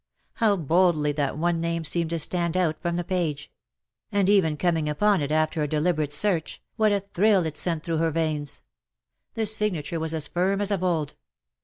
How 0.33 0.55
boldly 0.57 1.11
that 1.11 1.37
one 1.37 1.61
name 1.61 1.83
seemed 1.83 2.09
to 2.09 2.17
stand 2.17 2.57
out 2.57 2.81
from 2.81 2.95
the 2.95 3.03
page; 3.03 3.51
and 4.11 4.31
even 4.31 4.57
coming 4.57 4.89
upon 4.89 5.21
it 5.21 5.31
after 5.31 5.61
a 5.61 5.67
deliberate 5.67 6.11
search, 6.11 6.59
what 6.75 6.91
a 6.91 6.95
147 6.95 7.11
thrill 7.13 7.45
it 7.45 7.55
sent 7.55 7.83
through 7.83 7.97
her 7.97 8.09
veins! 8.09 8.63
The 9.35 9.45
signature 9.45 9.99
was 9.99 10.15
as 10.15 10.27
firm 10.27 10.59
as 10.59 10.71
of 10.71 10.81
old. 10.83 11.13